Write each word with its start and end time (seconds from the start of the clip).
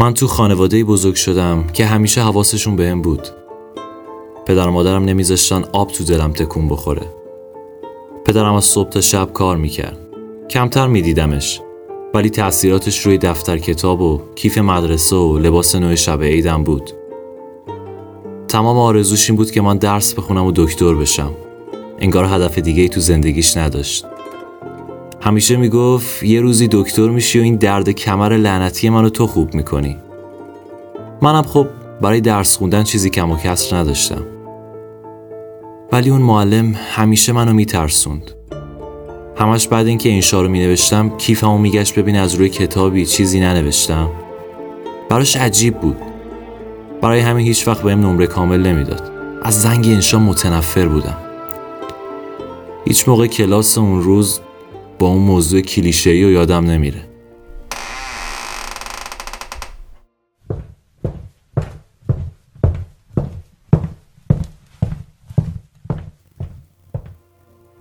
من 0.00 0.14
تو 0.14 0.26
خانواده 0.26 0.84
بزرگ 0.84 1.14
شدم 1.14 1.66
که 1.72 1.86
همیشه 1.86 2.22
حواسشون 2.22 2.76
بهم 2.76 3.02
بود. 3.02 3.28
پدر 4.46 4.68
و 4.68 4.70
مادرم 4.70 5.04
نمیذاشتن 5.04 5.64
آب 5.72 5.88
تو 5.92 6.04
دلم 6.04 6.32
تکون 6.32 6.68
بخوره. 6.68 7.06
پدرم 8.24 8.54
از 8.54 8.64
صبح 8.64 8.88
تا 8.88 9.00
شب 9.00 9.32
کار 9.32 9.56
می‌کرد. 9.56 9.98
کمتر 10.50 10.86
میدیدمش. 10.86 11.60
ولی 12.14 12.30
تأثیراتش 12.30 13.06
روی 13.06 13.18
دفتر 13.18 13.58
کتاب 13.58 14.00
و 14.00 14.20
کیف 14.34 14.58
مدرسه 14.58 15.16
و 15.16 15.38
لباس 15.38 15.74
نوع 15.74 15.94
شب 15.94 16.22
عیدم 16.22 16.64
بود. 16.64 16.90
تمام 18.48 18.78
آرزوش 18.78 19.30
این 19.30 19.36
بود 19.36 19.50
که 19.50 19.60
من 19.60 19.76
درس 19.76 20.14
بخونم 20.14 20.44
و 20.44 20.52
دکتر 20.56 20.94
بشم. 20.94 21.32
انگار 21.98 22.24
هدف 22.24 22.58
دیگه 22.58 22.82
ای 22.82 22.88
تو 22.88 23.00
زندگیش 23.00 23.56
نداشت. 23.56 24.06
همیشه 25.22 25.56
می‌گفت 25.56 26.22
یه 26.22 26.40
روزی 26.40 26.68
دکتر 26.72 27.08
میشی 27.08 27.40
و 27.40 27.42
این 27.42 27.56
درد 27.56 27.90
کمر 27.90 28.36
لعنتی 28.36 28.90
منو 28.90 29.08
تو 29.08 29.26
خوب 29.26 29.54
می‌کنی. 29.54 29.96
منم 31.22 31.42
خب 31.42 31.66
برای 32.00 32.20
درس 32.20 32.56
خوندن 32.56 32.82
چیزی 32.82 33.10
کم 33.10 33.30
و 33.30 33.36
کسر 33.36 33.76
نداشتم. 33.76 34.26
ولی 35.92 36.10
اون 36.10 36.22
معلم 36.22 36.74
همیشه 36.90 37.32
منو 37.32 37.52
میترسوند. 37.52 38.30
همش 39.36 39.68
بعد 39.68 39.86
اینکه 39.86 40.08
این 40.08 40.22
رو 40.32 40.48
مینوشتم 40.48 41.16
کیفمو 41.16 41.58
میگشت 41.58 41.98
ببین 41.98 42.16
از 42.16 42.34
روی 42.34 42.48
کتابی 42.48 43.06
چیزی 43.06 43.40
ننوشتم. 43.40 44.10
براش 45.08 45.36
عجیب 45.36 45.80
بود. 45.80 45.96
برای 47.02 47.20
همین 47.20 47.46
هیچ 47.46 47.68
وقت 47.68 47.82
بهم 47.82 48.06
نمره 48.06 48.26
کامل 48.26 48.66
نمی‌داد. 48.66 49.12
از 49.42 49.62
زنگ 49.62 49.86
انشا 49.86 50.18
متنفر 50.18 50.86
بودم. 50.86 51.16
هیچ 52.84 53.08
موقع 53.08 53.26
کلاس 53.26 53.78
اون 53.78 54.02
روز 54.02 54.40
با 55.00 55.06
اون 55.06 55.22
موضوع 55.22 55.60
کلیشه‌ای 55.60 56.24
و 56.24 56.30
یادم 56.30 56.64
نمیره. 56.64 57.00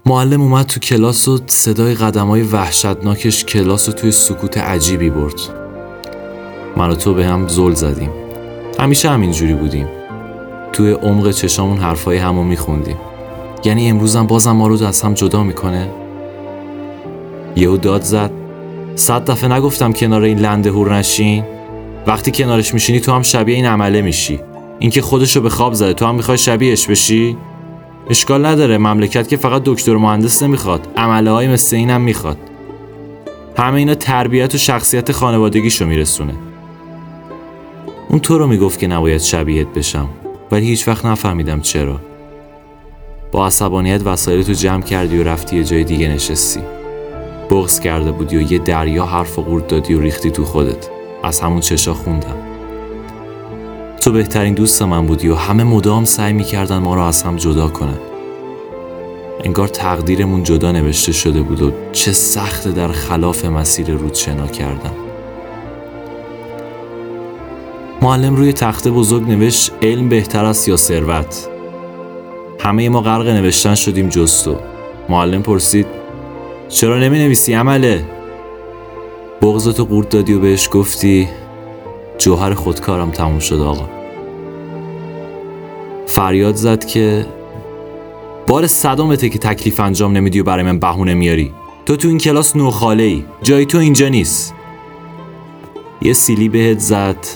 معلم 0.05 0.41
اومد 0.41 0.65
تو 0.65 0.79
کلاس 0.79 1.27
و 1.27 1.39
صدای 1.47 1.95
قدم 1.95 2.27
های 2.27 2.41
وحشتناکش 2.41 3.45
کلاس 3.45 3.89
رو 3.89 3.93
توی 3.93 4.11
سکوت 4.11 4.57
عجیبی 4.57 5.09
برد. 5.09 5.39
من 6.77 6.89
و 6.89 6.95
تو 6.95 7.13
به 7.13 7.25
هم 7.25 7.47
زل 7.47 7.73
زدیم. 7.73 8.09
همیشه 8.79 9.09
همینجوری 9.09 9.53
بودیم. 9.53 9.87
توی 10.73 10.91
عمق 10.91 11.31
چشامون 11.31 11.77
حرفای 11.77 12.17
همو 12.17 12.43
میخوندیم. 12.43 12.97
یعنی 13.63 13.89
امروزم 13.89 14.27
بازم 14.27 14.51
ما 14.51 14.67
رو 14.67 14.83
از 14.83 15.01
هم 15.01 15.13
جدا 15.13 15.43
می‌کنه؟ 15.43 15.98
یهو 17.59 17.77
داد 17.77 18.01
زد. 18.01 18.31
صد 18.95 19.25
دفعه 19.25 19.51
نگفتم 19.53 19.93
کنار 19.93 20.21
این 20.21 20.39
لنده 20.39 20.69
هور 20.69 20.95
نشین. 20.95 21.43
وقتی 22.07 22.31
کنارش 22.31 22.73
میشینی 22.73 22.99
تو 22.99 23.11
هم 23.11 23.21
شبیه 23.21 23.55
این 23.55 23.65
عمله 23.65 24.01
میشی. 24.01 24.39
اینکه 24.79 25.01
خودشو 25.01 25.41
به 25.41 25.49
خواب 25.49 25.73
زده 25.73 25.93
تو 25.93 26.05
هم 26.05 26.15
می‌خوای 26.15 26.37
شبیهش 26.37 26.87
بشی؟ 26.87 27.37
اشکال 28.09 28.45
نداره 28.45 28.77
مملکت 28.77 29.27
که 29.27 29.37
فقط 29.37 29.61
دکتر 29.65 29.95
مهندس 29.95 30.43
نمی‌خواد 30.43 30.87
عمله 30.97 31.31
های 31.31 31.47
مثل 31.47 31.75
اینم 31.75 32.01
می‌خواد. 32.01 32.37
همه 33.57 33.75
اینا 33.75 33.95
تربیت 33.95 34.55
و 34.55 34.57
شخصیت 34.57 35.11
خانوادگیشو 35.11 35.85
میرسونه. 35.85 36.33
اون 38.09 38.19
تو 38.19 38.37
رو 38.37 38.47
می‌گفت 38.47 38.79
که 38.79 38.87
نباید 38.87 39.21
شبیهت 39.21 39.67
بشم 39.67 40.09
ولی 40.51 40.65
هیچ 40.65 40.87
وقت 40.87 41.05
نفهمیدم 41.05 41.61
چرا. 41.61 41.99
با 43.31 43.47
عصبانیت 43.47 44.07
وسایل 44.07 44.43
تو 44.43 44.53
جمع 44.53 44.83
کردی 44.83 45.17
و 45.17 45.23
رفتی 45.23 45.57
یه 45.57 45.63
جای 45.63 45.83
دیگه 45.83 46.07
نشستی. 46.07 46.78
بغز 47.49 47.79
کرده 47.79 48.11
بودی 48.11 48.37
و 48.37 48.51
یه 48.51 48.59
دریا 48.59 49.05
حرف 49.05 49.39
و 49.39 49.41
قورت 49.41 49.67
دادی 49.67 49.93
و 49.93 49.99
ریختی 49.99 50.31
تو 50.31 50.45
خودت. 50.45 50.89
از 51.23 51.39
همون 51.39 51.59
چشا 51.59 51.93
خوندم. 51.93 52.37
تو 54.01 54.11
بهترین 54.11 54.53
دوست 54.53 54.81
من 54.81 55.05
بودی 55.05 55.29
و 55.29 55.35
همه 55.35 55.63
مدام 55.63 56.05
سعی 56.05 56.33
می‌کردن 56.33 56.77
ما 56.77 56.95
رو 56.95 57.01
از 57.01 57.23
هم 57.23 57.35
جدا 57.35 57.67
کنن. 57.67 57.97
انگار 59.43 59.67
تقدیرمون 59.67 60.43
جدا 60.43 60.71
نوشته 60.71 61.11
شده 61.11 61.41
بود 61.41 61.61
و 61.61 61.71
چه 61.91 62.11
سخت 62.11 62.67
در 62.67 62.87
خلاف 62.87 63.45
مسیر 63.45 63.91
رود 63.91 64.13
شنا 64.13 64.47
کردم 64.47 64.93
معلم 68.01 68.35
روی 68.35 68.53
تخته 68.53 68.91
بزرگ 68.91 69.27
نوشت 69.27 69.71
علم 69.81 70.09
بهتر 70.09 70.45
است 70.45 70.67
یا 70.67 70.75
ثروت؟ 70.77 71.49
همه 72.59 72.89
ما 72.89 73.01
غرق 73.01 73.27
نوشتن 73.27 73.75
شدیم 73.75 74.09
جز 74.09 74.47
معلم 75.09 75.41
پرسید 75.41 75.98
چرا 76.69 76.99
نمی 76.99 77.19
نویسی 77.19 77.53
عمله؟ 77.53 78.05
بغزتو 79.41 79.85
قورت 79.85 80.09
دادی 80.09 80.33
و 80.33 80.39
بهش 80.39 80.69
گفتی 80.71 81.27
جوهر 82.17 82.53
خودکارم 82.53 83.11
تموم 83.11 83.39
شد 83.39 83.61
آقا. 83.61 83.89
فریاد 86.07 86.55
زد 86.55 86.85
که 86.85 87.25
بار 88.47 88.67
صدامته 88.67 89.29
که 89.29 89.39
تکلیف 89.39 89.79
انجام 89.79 90.17
نمیدی 90.17 90.39
و 90.39 90.43
برای 90.43 90.63
من 90.63 90.79
بهونه 90.79 91.13
میاری. 91.13 91.53
تو 91.85 91.95
تو 91.95 92.07
این 92.07 92.17
کلاس 92.17 92.55
نوخاله 92.55 93.03
ای 93.03 93.23
جای 93.41 93.65
تو 93.65 93.77
اینجا 93.77 94.07
نیست. 94.07 94.53
یه 96.01 96.13
سیلی 96.13 96.49
بهت 96.49 96.79
زد 96.79 97.27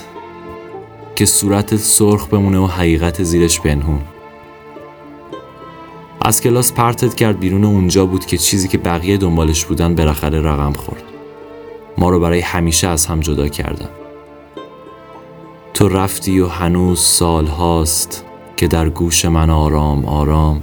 که 1.16 1.26
صورت 1.26 1.76
سرخ 1.76 2.28
بمونه 2.28 2.58
و 2.58 2.66
حقیقت 2.66 3.22
زیرش 3.22 3.60
پنهون 3.60 4.00
از 6.26 6.40
کلاس 6.40 6.72
پرتت 6.72 7.14
کرد 7.14 7.38
بیرون 7.38 7.64
اونجا 7.64 8.06
بود 8.06 8.26
که 8.26 8.38
چیزی 8.38 8.68
که 8.68 8.78
بقیه 8.78 9.16
دنبالش 9.16 9.64
بودن 9.64 9.94
بالاخره 9.94 10.40
رقم 10.40 10.72
خورد. 10.72 11.02
ما 11.98 12.10
رو 12.10 12.20
برای 12.20 12.40
همیشه 12.40 12.88
از 12.88 13.06
هم 13.06 13.20
جدا 13.20 13.48
کردن. 13.48 13.88
تو 15.74 15.88
رفتی 15.88 16.40
و 16.40 16.46
هنوز 16.46 17.00
سال 17.00 17.46
هاست 17.46 18.24
که 18.56 18.68
در 18.68 18.88
گوش 18.88 19.24
من 19.24 19.50
آرام 19.50 20.04
آرام 20.04 20.62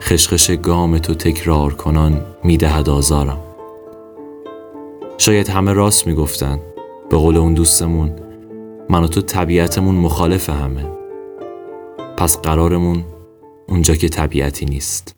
خشخش 0.00 0.50
گام 0.50 0.98
تو 0.98 1.14
تکرار 1.14 1.74
کنان 1.74 2.20
می‌دهد 2.44 2.88
آزارم. 2.88 3.40
شاید 5.18 5.48
همه 5.48 5.72
راست 5.72 6.06
می‌گفتن 6.06 6.60
به 7.10 7.16
قول 7.16 7.36
اون 7.36 7.54
دوستمون 7.54 8.12
من 8.90 9.04
و 9.04 9.06
تو 9.06 9.20
طبیعتمون 9.20 9.94
مخالف 9.94 10.50
همه. 10.50 10.86
پس 12.16 12.38
قرارمون 12.38 13.04
اونجا 13.68 13.94
که 13.94 14.08
طبیعتی 14.08 14.66
نیست. 14.66 15.14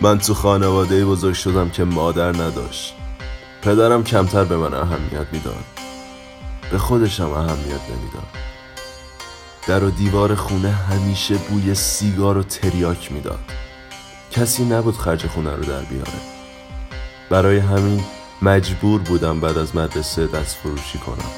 من 0.00 0.18
تو 0.18 0.34
خانواده 0.34 1.04
بزرگ 1.04 1.34
شدم 1.34 1.70
که 1.70 1.84
مادر 1.84 2.28
نداشت. 2.28 2.94
پدرم 3.62 4.04
کمتر 4.04 4.44
به 4.44 4.56
من 4.56 4.74
اهمیت 4.74 5.26
می‌داد. 5.32 5.64
به 6.70 6.78
خودشم 6.78 7.30
اهمیت 7.30 7.80
نمی‌داد. 7.90 8.28
در 9.66 9.84
و 9.84 9.90
دیوار 9.90 10.34
خونه 10.34 10.70
همیشه 10.70 11.34
بوی 11.34 11.74
سیگار 11.74 12.38
و 12.38 12.42
تریاک 12.42 13.12
می‌داد. 13.12 13.38
کسی 14.30 14.64
نبود 14.64 14.96
خرج 14.96 15.26
خونه 15.26 15.56
رو 15.56 15.64
در 15.64 15.82
بیاره. 15.82 16.20
برای 17.30 17.58
همین 17.58 18.04
مجبور 18.42 19.00
بودم 19.00 19.40
بعد 19.40 19.58
از 19.58 19.76
مدرسه 19.76 20.26
دست 20.26 20.56
فروشی 20.56 20.98
کنم. 20.98 21.30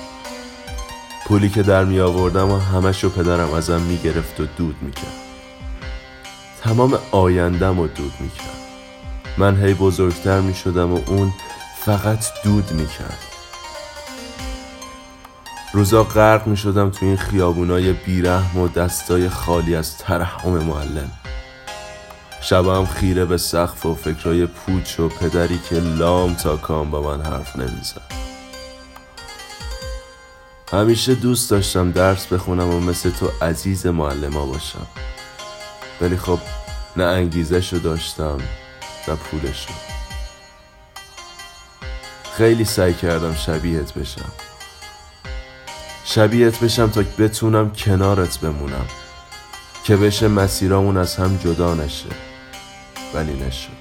پولی 1.27 1.49
که 1.49 1.63
در 1.63 1.85
می 1.85 2.01
آوردم 2.01 2.51
و 2.51 2.59
همش 2.59 3.05
رو 3.05 3.11
پدرم 3.11 3.53
ازم 3.53 3.81
می 3.81 3.97
گرفت 3.97 4.41
و 4.41 4.47
دود 4.57 4.77
می 4.83 4.93
کرد 4.93 5.28
تمام 6.69 6.99
آیندم 7.13 7.81
رو 7.81 7.87
دود 7.87 8.13
می 8.21 8.31
کرد 8.31 8.59
من 9.39 9.65
هی 9.65 9.75
بزرگتر 9.75 10.41
می 10.41 10.55
شدم 10.55 10.93
و 10.93 11.01
اون 11.07 11.33
فقط 11.85 12.25
دود 12.45 12.73
می 12.73 12.87
کرد 12.87 13.19
روزا 15.73 16.05
غرق 16.05 16.47
می 16.47 16.57
شدم 16.57 16.91
تو 16.91 17.07
این 17.07 17.17
خیابونای 17.17 17.93
بیرحم 17.93 18.59
و 18.61 18.69
دستای 18.69 19.29
خالی 19.29 19.75
از 19.75 19.99
ترحم 19.99 20.51
معلم. 20.51 21.11
شبم 22.41 22.87
خیره 22.87 23.25
به 23.25 23.39
سقف 23.39 23.87
و 23.87 23.95
فکرای 23.95 24.47
پوچ 24.47 25.01
و 25.01 25.09
پدری 25.09 25.61
که 25.71 25.77
لام 25.77 26.35
تا 26.35 26.57
کام 26.57 26.91
با 26.91 27.03
من 27.03 27.23
حرف 27.25 27.57
نمی‌زد. 27.57 28.03
همیشه 30.73 31.15
دوست 31.15 31.51
داشتم 31.51 31.93
درس 31.93 32.27
بخونم 32.27 32.75
و 32.75 32.81
مثل 32.81 33.11
تو 33.11 33.31
عزیز 33.43 33.87
معلما 33.87 34.47
باشم. 34.47 34.87
ولی 36.01 36.17
خب 36.17 36.39
نه 36.97 37.05
انگیزه 37.05 37.61
شو 37.61 37.79
داشتم 37.79 38.39
نه 39.09 39.15
پولش 39.15 39.67
رو 39.67 39.75
خیلی 42.37 42.65
سعی 42.65 42.95
کردم 42.95 43.35
شبیهت 43.35 43.95
بشم. 43.95 44.33
شبیهت 46.05 46.61
بشم 46.61 46.91
تا 46.91 47.03
بتونم 47.19 47.73
کنارت 47.73 48.39
بمونم 48.39 48.87
که 49.85 49.97
بشه 49.97 50.29
مسیرامون 50.29 50.97
از 50.97 51.17
هم 51.17 51.37
جدا 51.37 51.75
نشه. 51.75 52.09
ولی 53.15 53.33
نشد. 53.33 53.79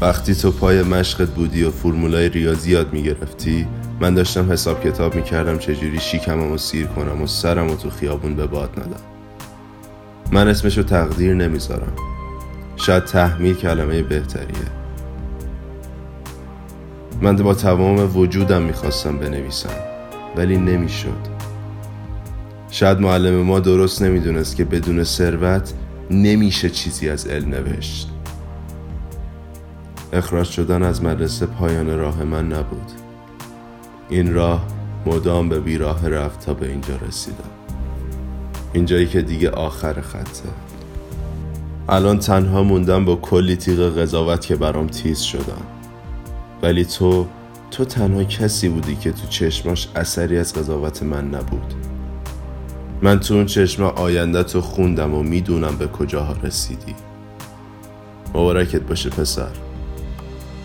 وقتی 0.00 0.34
تو 0.34 0.52
پای 0.52 0.82
مشقت 0.82 1.28
بودی 1.28 1.64
و 1.64 1.70
فرمولای 1.70 2.28
ریاضی 2.28 2.70
یاد 2.70 2.92
می‌گرفتی 2.92 3.68
من 4.00 4.14
داشتم 4.14 4.52
حساب 4.52 4.84
کتاب 4.84 5.14
می‌کردم 5.14 5.58
چجوری 5.58 6.00
شیکمم 6.00 6.52
و 6.52 6.58
سیر 6.58 6.86
کنم 6.86 7.22
و 7.22 7.26
سرم 7.26 7.70
و 7.70 7.76
تو 7.76 7.90
خیابون 7.90 8.36
به 8.36 8.46
باد 8.46 8.70
ندم. 8.80 9.11
من 10.32 10.48
اسمشو 10.48 10.82
تقدیر 10.82 11.34
نمی‌ذارم. 11.34 11.92
شاید 12.76 13.04
تحمیل 13.04 13.54
کلمه 13.54 14.02
بهتریه. 14.02 14.68
من 17.20 17.36
با 17.36 17.54
تمام 17.54 18.16
وجودم 18.16 18.62
می‌خواستم 18.62 19.18
بنویسم 19.18 19.68
ولی 20.36 20.56
نمی‌شد. 20.56 21.32
شاید 22.70 23.00
معلم 23.00 23.34
ما 23.34 23.60
درست 23.60 24.02
نمی‌دونست 24.02 24.56
که 24.56 24.64
بدون 24.64 25.04
ثروت 25.04 25.72
نمیشه 26.10 26.70
چیزی 26.70 27.10
از 27.10 27.26
علم 27.26 27.48
نوشت. 27.48 28.10
اخراج 30.12 30.46
شدن 30.46 30.82
از 30.82 31.04
مدرسه 31.04 31.46
پایان 31.46 31.98
راه 31.98 32.24
من 32.24 32.52
نبود. 32.52 32.92
این 34.08 34.34
راه 34.34 34.66
مدام 35.06 35.48
به 35.48 35.60
بیراه 35.60 36.08
رفت 36.08 36.46
تا 36.46 36.54
به 36.54 36.68
اینجا 36.68 36.96
رسیدم. 37.08 37.61
اینجایی 38.72 39.06
که 39.06 39.22
دیگه 39.22 39.50
آخر 39.50 40.00
خطه. 40.00 40.48
الان 41.88 42.18
تنها 42.18 42.62
موندم 42.62 43.04
با 43.04 43.16
کلی 43.16 43.56
تیغ 43.56 43.98
قضاوت 43.98 44.46
که 44.46 44.56
برام 44.56 44.86
تیز 44.86 45.20
شدن. 45.20 45.62
ولی 46.62 46.84
تو 46.84 47.26
تو 47.70 47.84
تنها 47.84 48.24
کسی 48.24 48.68
بودی 48.68 48.96
که 48.96 49.12
تو 49.12 49.26
چشماش 49.28 49.88
اثری 49.96 50.38
از 50.38 50.54
قضاوت 50.54 51.02
من 51.02 51.28
نبود. 51.28 51.74
من 53.02 53.20
تو 53.20 53.34
اون 53.34 53.46
چشم 53.46 53.82
آینده 53.82 54.42
تو 54.42 54.60
خوندم 54.60 55.14
و 55.14 55.22
می‌دونم 55.22 55.76
به 55.76 55.86
کجاها 55.86 56.36
رسیدی. 56.42 56.94
مبارکت 58.28 58.80
باشه 58.80 59.10
پسر. 59.10 59.52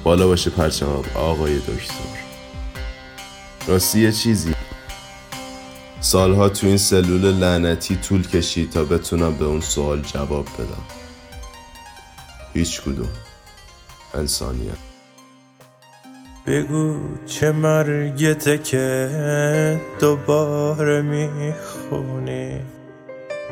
بالا 0.04 0.28
باشه 0.28 0.50
پرچم 0.50 0.88
آقای 1.16 1.58
دکتر. 1.58 2.18
راستی 3.68 4.00
یه 4.00 4.12
چیزی؟ 4.12 4.54
سالها 6.08 6.50
تو 6.50 6.68
این 6.68 6.78
سلول 6.78 7.26
لعنتی 7.26 7.96
طول 7.96 8.28
کشید 8.28 8.70
تا 8.70 8.84
بتونم 8.84 9.38
به 9.38 9.46
اون 9.46 9.62
سوال 9.62 10.02
جواب 10.02 10.46
بدم. 10.46 10.84
هیچ 12.54 12.82
کدوم. 12.82 13.10
انسانیت. 14.14 14.78
بگو 16.46 16.96
چه 17.26 17.52
مرگته 17.52 18.58
که 18.58 19.82
دوباره 20.00 21.02
می‌خونی؟ 21.02 22.60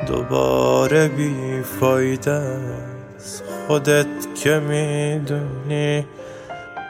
دوباره 0.08 1.08
بی 1.08 1.62
فایده 1.80 2.60
خودت 3.68 4.36
که 4.44 4.60
می‌دونی 4.60 6.06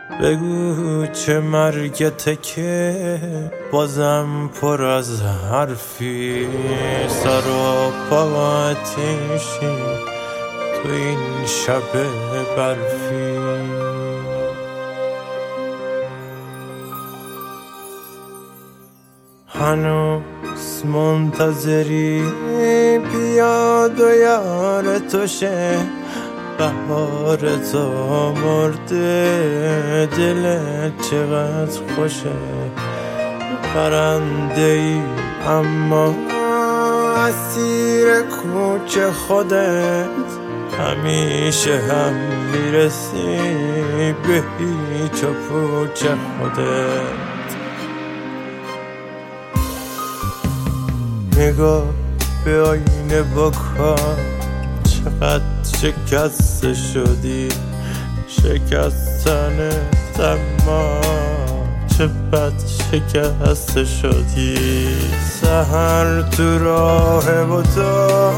بگو 0.10 1.06
چه 1.06 1.40
مرگته 1.40 2.36
که 2.36 3.19
بازم 3.72 4.50
پر 4.62 4.84
از 4.84 5.22
حرفی. 5.22 6.48
سر 7.07 7.48
و 7.48 7.92
پا 8.10 8.74
تو 8.74 9.02
این 10.92 11.46
شب 11.46 11.94
برفی. 12.57 13.38
هنوز 19.48 20.86
منتظری 20.86 22.24
بیاد 23.12 24.01
و 24.01 24.16
یار 24.16 25.00
توشه. 25.00 25.78
بهار 26.57 27.38
تو 27.72 28.31
مرده 28.31 30.10
دلت 30.18 31.02
چقدر 31.10 31.81
خوشه. 31.96 32.31
پرنده 33.75 34.62
ای 34.62 35.02
اما 35.48 36.16
اسیر 37.18 38.22
کوچه 38.22 39.12
خودت. 39.12 40.07
همیشه 40.80 41.80
هم 41.80 42.13
می‌رسی 42.52 43.40
به 44.28 44.44
هیچ 44.60 45.24
و 45.24 45.34
پوچه 45.50 46.10
خودت. 46.10 47.25
نگاه 51.38 51.86
به 52.46 52.62
آینه 52.62 53.22
بکن. 53.22 54.18
چقدر 55.06 55.42
شکسته 55.81 56.74
شدی؟ 56.74 57.50
شکستن 58.28 59.69
اما 60.19 61.02
چه 61.98 62.07
بد 62.07 62.54
شکسته 62.92 63.86
شدی؟ 63.86 64.88
سهر 65.42 66.22
تو 66.22 66.60
راه 66.60 67.42
و 67.42 67.62
تو 67.62 68.31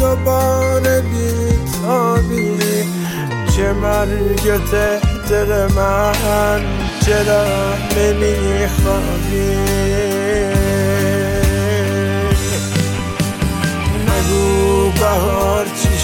دوباره 0.00 1.00
بیتابی. 1.00 2.58
چه 3.56 3.72
مرگت 3.72 5.00
دل 5.30 5.72
من 5.72 6.60
چرا 7.06 7.44
نمیخوابی؟ 7.96 9.54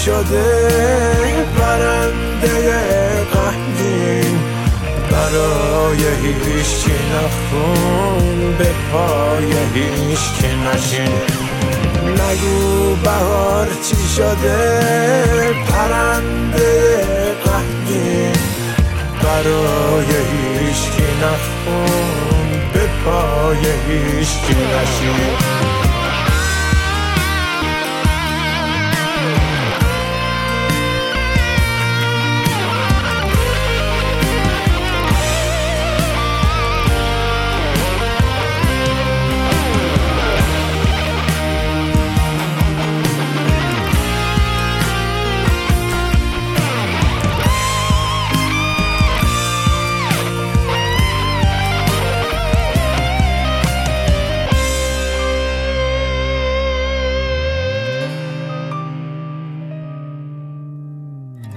شده 0.05 0.45
برنده 1.59 2.55
قهدین 3.33 4.39
برای 5.11 5.97
هیچی 5.97 6.91
نخون 7.13 8.57
به 8.57 8.67
پای 8.91 9.53
هیچکی 9.73 10.47
نشین. 10.47 11.13
نگو 12.13 12.95
بهار 12.95 13.67
چی 13.67 14.07
شده 14.15 14.59
پرنده 15.67 17.03
قهدین 17.45 18.33
برای 19.23 20.05
هیچکی 20.05 21.07
نخون 21.23 22.49
به 22.73 22.87
پای 23.05 23.65
هیچکی 23.87 24.53
نشین. 24.53 25.90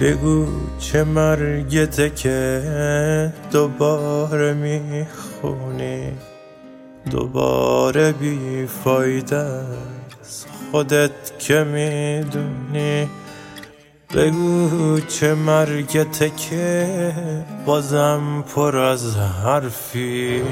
بگو 0.05 0.47
چه 0.79 1.05
مرگته 1.05 2.11
که 2.11 2.63
دوباره 3.53 4.53
می‌خونی؟ 4.53 6.13
دوباره 7.11 8.13
بی 8.13 8.67
فایده 8.67 9.47
خودت 10.71 11.39
که 11.39 11.65
می‌دونی؟ 11.65 13.09
بگو 14.15 15.01
چه 15.01 15.35
مرگته 15.35 16.31
که 16.31 16.89
بازم 17.67 18.45
پر 18.55 18.77
از 18.77 19.17
حرفی. 19.17 20.43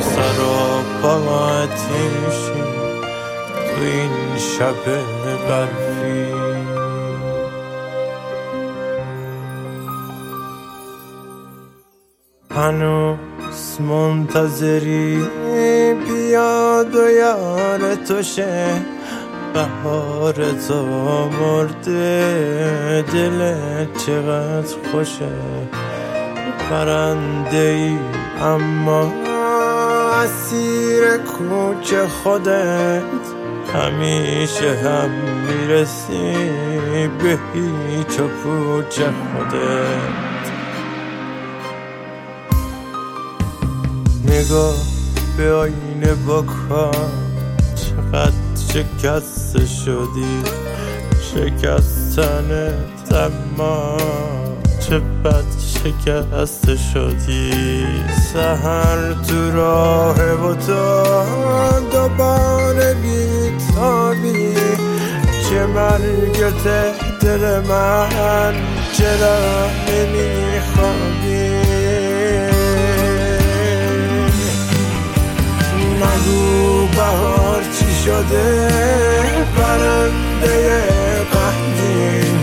سر 0.00 0.40
و 0.42 1.66
تو 3.76 3.82
این 3.82 4.36
شب 4.36 4.84
برفی 5.48 5.91
هنوز 12.56 13.80
منتظری 13.80 15.24
بیاد 16.08 16.94
و 16.96 17.10
یار 17.10 17.94
توشه. 17.94 18.68
بهار 19.54 20.32
تو 20.68 20.86
مرده 21.40 23.04
دلت 23.12 23.96
چقدر 24.06 24.76
خوشه. 24.92 25.32
پرنده 26.70 27.56
ای 27.56 27.98
اما 28.42 29.12
مسیر 30.22 31.16
کوچه 31.16 32.06
خودت. 32.06 33.02
همیشه 33.74 34.74
هم 34.74 35.10
می‌رسی 35.48 36.34
به 37.22 37.38
هیچ 37.54 38.20
و 38.20 38.28
خودت. 39.04 40.31
نگاه 44.32 44.74
به 45.36 45.52
آینه 45.52 46.14
بکن 46.28 47.12
چقدر 47.74 48.32
شکسته 48.72 49.66
شدی؟ 49.66 50.42
شکستنت 51.34 53.12
اما 53.12 53.96
چه 54.80 54.98
بد 54.98 55.44
شکسته 55.84 56.76
شدی؟ 56.76 57.86
سهر 58.32 59.12
تو 59.28 59.50
راه 59.50 60.16
و 60.16 60.54
تو 60.54 61.02
دوباره 61.92 62.94
بیتابی. 62.94 64.54
چه 65.50 65.66
مرگت 65.66 66.64
دل 67.20 67.60
من 67.68 68.54
چرا 68.92 69.66
نمیخوابی 69.88 70.51
نگو 76.02 76.86
بهار 76.86 77.62
چی 77.78 77.94
شده؟ 78.04 78.68
پرنده 79.56 80.80
غمگین 81.32 82.38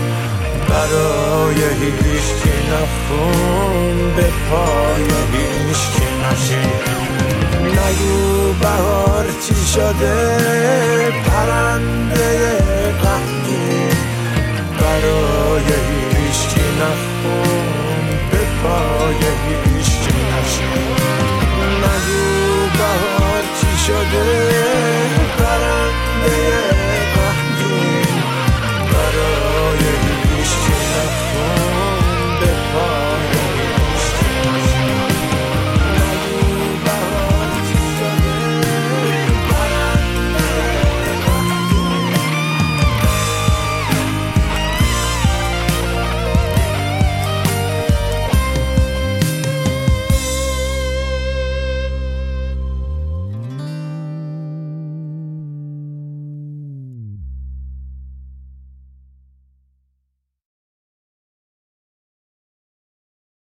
برای 0.68 1.60
هیچکی 1.80 2.56
نخون 2.72 4.14
به 4.16 4.22
پای 4.50 5.04
هیچکی 5.32 6.08
نشین. 6.22 6.80
نگو 7.66 8.52
بهار 8.60 9.26
چی 9.46 9.54
شده؟ 9.74 10.38
پرنده 11.26 12.32
غمگین 13.02 13.96
برای 14.80 15.64
هیچکی 16.14 16.66
نخون. 16.80 17.89